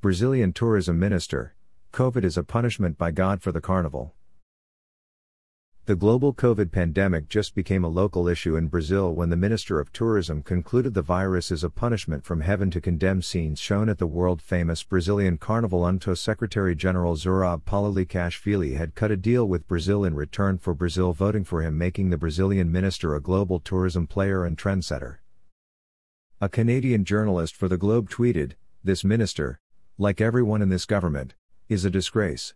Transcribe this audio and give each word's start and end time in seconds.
Brazilian 0.00 0.52
tourism 0.52 0.96
minister, 0.96 1.56
COVID 1.92 2.22
is 2.22 2.36
a 2.36 2.44
punishment 2.44 2.96
by 2.96 3.10
God 3.10 3.42
for 3.42 3.50
the 3.50 3.60
carnival. 3.60 4.14
The 5.86 5.96
global 5.96 6.32
COVID 6.32 6.70
pandemic 6.70 7.28
just 7.28 7.56
became 7.56 7.82
a 7.82 7.88
local 7.88 8.28
issue 8.28 8.54
in 8.54 8.68
Brazil 8.68 9.12
when 9.12 9.30
the 9.30 9.36
Minister 9.36 9.80
of 9.80 9.92
Tourism 9.92 10.44
concluded 10.44 10.94
the 10.94 11.02
virus 11.02 11.50
is 11.50 11.64
a 11.64 11.68
punishment 11.68 12.24
from 12.24 12.42
heaven 12.42 12.70
to 12.70 12.80
condemn 12.80 13.22
scenes 13.22 13.58
shown 13.58 13.88
at 13.88 13.98
the 13.98 14.06
world 14.06 14.40
famous 14.40 14.84
Brazilian 14.84 15.36
carnival. 15.36 15.84
UNTO 15.84 16.14
Secretary 16.14 16.76
General 16.76 17.16
Zurab 17.16 17.64
Pololikashvili 17.64 18.76
had 18.76 18.94
cut 18.94 19.10
a 19.10 19.16
deal 19.16 19.48
with 19.48 19.66
Brazil 19.66 20.04
in 20.04 20.14
return 20.14 20.58
for 20.58 20.74
Brazil 20.74 21.12
voting 21.12 21.42
for 21.42 21.60
him, 21.60 21.76
making 21.76 22.10
the 22.10 22.16
Brazilian 22.16 22.70
minister 22.70 23.16
a 23.16 23.20
global 23.20 23.58
tourism 23.58 24.06
player 24.06 24.44
and 24.44 24.56
trendsetter. 24.56 25.16
A 26.40 26.48
Canadian 26.48 27.04
journalist 27.04 27.56
for 27.56 27.66
The 27.66 27.76
Globe 27.76 28.08
tweeted 28.08 28.52
This 28.84 29.02
minister, 29.02 29.58
like 30.00 30.20
everyone 30.20 30.62
in 30.62 30.68
this 30.68 30.84
government, 30.84 31.34
is 31.68 31.84
a 31.84 31.90
disgrace. 31.90 32.54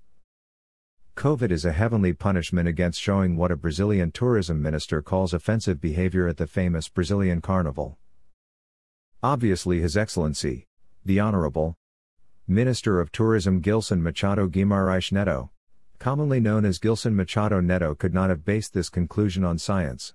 COVID 1.16 1.50
is 1.50 1.64
a 1.64 1.72
heavenly 1.72 2.12
punishment 2.12 2.68
against 2.68 3.00
showing 3.00 3.36
what 3.36 3.50
a 3.50 3.56
Brazilian 3.56 4.12
tourism 4.12 4.62
minister 4.62 5.02
calls 5.02 5.34
offensive 5.34 5.80
behavior 5.80 6.28
at 6.28 6.36
the 6.36 6.46
famous 6.46 6.88
Brazilian 6.88 7.40
carnival. 7.40 7.98
Obviously, 9.24 9.80
His 9.80 9.96
Excellency, 9.96 10.68
the 11.04 11.18
Honorable 11.18 11.74
Minister 12.46 13.00
of 13.00 13.10
Tourism 13.10 13.60
Gilson 13.60 14.00
Machado 14.04 14.48
Guimarães 14.48 15.10
Neto, 15.10 15.50
commonly 15.98 16.38
known 16.38 16.64
as 16.64 16.78
Gilson 16.78 17.16
Machado 17.16 17.60
Neto, 17.60 17.96
could 17.96 18.14
not 18.14 18.30
have 18.30 18.44
based 18.44 18.72
this 18.72 18.88
conclusion 18.88 19.42
on 19.42 19.58
science. 19.58 20.14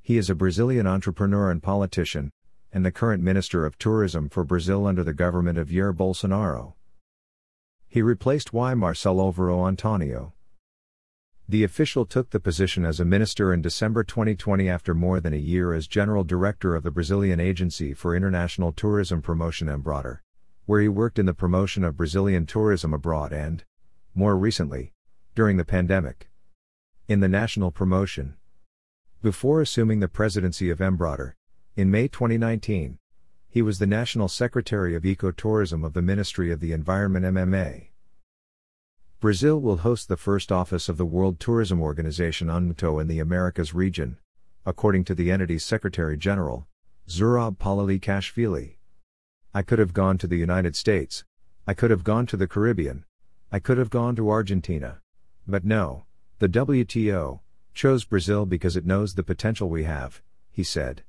He 0.00 0.16
is 0.16 0.30
a 0.30 0.34
Brazilian 0.34 0.86
entrepreneur 0.86 1.50
and 1.50 1.62
politician, 1.62 2.30
and 2.76 2.84
the 2.84 2.92
current 2.92 3.22
Minister 3.22 3.64
of 3.64 3.78
Tourism 3.78 4.28
for 4.28 4.44
Brazil 4.44 4.86
under 4.86 5.02
the 5.02 5.14
government 5.14 5.56
of 5.56 5.68
Jair 5.70 5.96
Bolsonaro. 5.96 6.74
He 7.88 8.02
replaced 8.02 8.52
Y. 8.52 8.74
Marcelo 8.74 9.24
Alvaro 9.24 9.66
Antonio. 9.66 10.34
The 11.48 11.64
official 11.64 12.04
took 12.04 12.28
the 12.28 12.38
position 12.38 12.84
as 12.84 13.00
a 13.00 13.06
minister 13.06 13.50
in 13.54 13.62
December 13.62 14.04
2020 14.04 14.68
after 14.68 14.92
more 14.92 15.20
than 15.20 15.32
a 15.32 15.38
year 15.38 15.72
as 15.72 15.86
general 15.86 16.22
director 16.22 16.74
of 16.74 16.82
the 16.82 16.90
Brazilian 16.90 17.40
Agency 17.40 17.94
for 17.94 18.14
International 18.14 18.72
Tourism 18.72 19.22
Promotion 19.22 19.68
Embratur, 19.68 20.18
where 20.66 20.82
he 20.82 20.88
worked 20.88 21.18
in 21.18 21.24
the 21.24 21.32
promotion 21.32 21.82
of 21.82 21.96
Brazilian 21.96 22.44
tourism 22.44 22.92
abroad 22.92 23.32
and, 23.32 23.64
more 24.14 24.36
recently, 24.36 24.92
during 25.34 25.56
the 25.56 25.64
pandemic, 25.64 26.28
in 27.08 27.20
the 27.20 27.28
national 27.28 27.70
promotion. 27.70 28.36
Before 29.22 29.62
assuming 29.62 30.00
the 30.00 30.08
presidency 30.08 30.68
of 30.68 30.80
Embratur, 30.80 31.36
in 31.76 31.90
May 31.90 32.08
2019, 32.08 32.98
he 33.50 33.60
was 33.60 33.78
the 33.78 33.86
National 33.86 34.28
Secretary 34.28 34.94
of 34.94 35.02
Ecotourism 35.02 35.84
of 35.84 35.92
the 35.92 36.00
Ministry 36.00 36.50
of 36.50 36.60
the 36.60 36.72
Environment 36.72 37.26
MMA. 37.26 37.88
Brazil 39.20 39.60
will 39.60 39.78
host 39.78 40.08
the 40.08 40.16
first 40.16 40.50
office 40.50 40.88
of 40.88 40.96
the 40.96 41.04
World 41.04 41.38
Tourism 41.38 41.82
Organization 41.82 42.48
UNTO 42.48 42.98
in 42.98 43.08
the 43.08 43.18
Americas 43.18 43.74
region, 43.74 44.16
according 44.64 45.04
to 45.04 45.14
the 45.14 45.30
entity's 45.30 45.64
Secretary 45.64 46.16
General, 46.16 46.66
Zurab 47.08 47.58
Pololikashvili. 47.58 48.76
I 49.52 49.60
could 49.60 49.78
have 49.78 49.92
gone 49.92 50.16
to 50.16 50.26
the 50.26 50.38
United 50.38 50.76
States, 50.76 51.24
I 51.66 51.74
could 51.74 51.90
have 51.90 52.04
gone 52.04 52.24
to 52.26 52.38
the 52.38 52.48
Caribbean, 52.48 53.04
I 53.52 53.58
could 53.58 53.76
have 53.76 53.90
gone 53.90 54.16
to 54.16 54.30
Argentina. 54.30 55.02
But 55.46 55.66
no, 55.66 56.06
the 56.38 56.48
WTO 56.48 57.40
chose 57.74 58.04
Brazil 58.04 58.46
because 58.46 58.76
it 58.76 58.86
knows 58.86 59.14
the 59.14 59.22
potential 59.22 59.68
we 59.68 59.84
have, 59.84 60.22
he 60.50 60.64
said. 60.64 61.02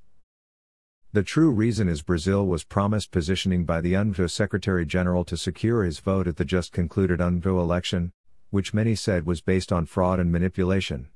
The 1.18 1.24
true 1.24 1.50
reason 1.50 1.90
is 1.90 2.04
Brazil 2.04 2.46
was 2.46 2.64
promised 2.64 3.10
positioning 3.10 3.66
by 3.66 3.82
the 3.82 3.96
UNTO 3.96 4.28
Secretary 4.28 4.86
General 4.86 5.26
to 5.26 5.36
secure 5.36 5.84
his 5.84 5.98
vote 5.98 6.28
at 6.28 6.38
the 6.38 6.46
just 6.46 6.72
concluded 6.72 7.20
UNTO 7.20 7.60
election, 7.60 8.12
which 8.52 8.72
many 8.72 8.94
said 8.94 9.26
was 9.26 9.42
based 9.42 9.72
on 9.72 9.88
fraud 9.88 10.20
and 10.20 10.32
manipulation. 10.32 11.08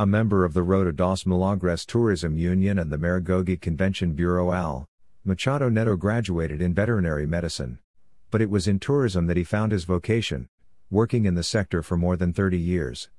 A 0.00 0.04
member 0.04 0.44
of 0.44 0.52
the 0.52 0.64
Rota 0.64 0.90
dos 0.90 1.24
Milagres 1.24 1.86
Tourism 1.86 2.36
Union 2.36 2.76
and 2.76 2.90
the 2.90 2.98
Maragogi 2.98 3.56
Convention 3.56 4.14
Bureau 4.14 4.50
AL, 4.50 4.88
Machado 5.24 5.68
Neto 5.68 5.94
graduated 5.94 6.60
in 6.60 6.74
veterinary 6.74 7.24
medicine. 7.24 7.78
But 8.32 8.42
it 8.42 8.50
was 8.50 8.66
in 8.66 8.80
tourism 8.80 9.28
that 9.28 9.36
he 9.36 9.44
found 9.44 9.70
his 9.70 9.84
vocation, 9.84 10.48
working 10.90 11.24
in 11.24 11.36
the 11.36 11.44
sector 11.44 11.84
for 11.84 11.96
more 11.96 12.16
than 12.16 12.32
30 12.32 12.58
years. 12.58 13.10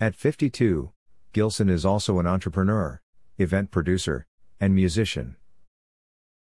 At 0.00 0.16
52, 0.16 0.90
Gilson 1.32 1.68
is 1.70 1.84
also 1.84 2.18
an 2.18 2.26
entrepreneur, 2.26 3.00
event 3.38 3.70
producer, 3.70 4.26
and 4.60 4.74
musician. 4.74 5.36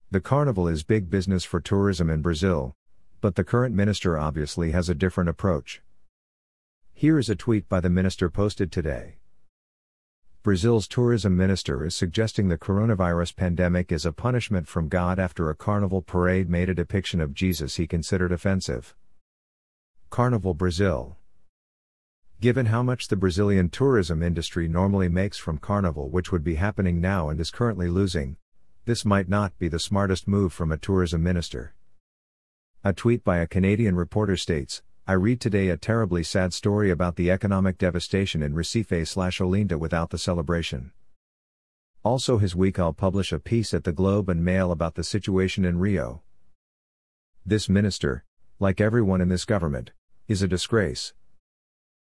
The 0.10 0.22
carnival 0.22 0.68
is 0.68 0.84
big 0.84 1.10
business 1.10 1.44
for 1.44 1.60
tourism 1.60 2.10
in 2.10 2.22
Brazil, 2.22 2.76
but 3.22 3.36
the 3.36 3.44
current 3.44 3.76
minister 3.76 4.18
obviously 4.18 4.72
has 4.72 4.90
a 4.90 4.96
different 4.96 5.30
approach. 5.30 5.82
Here 6.94 7.20
is 7.20 7.30
a 7.30 7.36
tweet 7.36 7.68
by 7.70 7.80
the 7.80 7.90
minister 7.90 8.30
posted 8.30 8.72
today. 8.72 9.18
Brazil's 10.44 10.88
tourism 10.88 11.36
minister 11.36 11.86
is 11.86 11.94
suggesting 11.94 12.48
the 12.48 12.58
coronavirus 12.58 13.36
pandemic 13.36 13.92
is 13.92 14.06
a 14.06 14.14
punishment 14.14 14.68
from 14.68 14.88
God 14.88 15.20
after 15.20 15.50
a 15.50 15.56
carnival 15.56 16.02
parade 16.02 16.50
made 16.50 16.70
a 16.70 16.74
depiction 16.74 17.20
of 17.20 17.34
Jesus 17.34 17.76
he 17.76 17.86
considered 17.86 18.32
offensive. 18.32 18.96
Carnival 20.10 20.54
Brazil 20.54 21.18
Given 22.40 22.68
how 22.68 22.84
much 22.84 23.08
the 23.08 23.16
Brazilian 23.16 23.70
tourism 23.70 24.22
industry 24.22 24.68
normally 24.68 25.10
makes 25.10 25.40
from 25.40 25.58
Carnival, 25.58 26.10
which 26.10 26.32
would 26.32 26.44
be 26.44 26.54
happening 26.56 27.02
now 27.02 27.30
and 27.30 27.40
is 27.40 27.50
currently 27.50 27.90
losing, 27.90 28.38
this 28.86 29.04
might 29.04 29.28
not 29.28 29.58
be 29.58 29.68
the 29.68 29.80
smartest 29.80 30.28
move 30.28 30.54
from 30.54 30.72
a 30.72 30.78
tourism 30.78 31.24
minister. 31.24 31.74
A 32.84 32.94
tweet 32.94 33.24
by 33.24 33.38
a 33.38 33.48
Canadian 33.48 33.96
reporter 33.96 34.38
states 34.38 34.84
I 35.08 35.14
read 35.14 35.42
today 35.42 35.70
a 35.70 35.78
terribly 35.78 36.22
sad 36.22 36.54
story 36.54 36.92
about 36.92 37.16
the 37.16 37.32
economic 37.32 37.80
devastation 37.80 38.44
in 38.44 38.54
Recife 38.54 39.08
slash 39.08 39.40
Olinda 39.40 39.80
without 39.80 40.12
the 40.12 40.18
celebration. 40.20 40.92
Also, 42.04 42.38
his 42.38 42.56
week 42.56 42.78
I'll 42.78 42.94
publish 42.94 43.32
a 43.32 43.40
piece 43.40 43.74
at 43.74 43.84
the 43.84 43.92
Globe 43.92 44.30
and 44.30 44.46
Mail 44.46 44.72
about 44.72 44.94
the 44.94 45.04
situation 45.04 45.66
in 45.66 45.80
Rio. 45.80 46.22
This 47.44 47.68
minister, 47.68 48.26
like 48.60 48.80
everyone 48.80 49.22
in 49.22 49.30
this 49.30 49.46
government, 49.46 49.92
is 50.28 50.44
a 50.44 50.48
disgrace. 50.48 51.14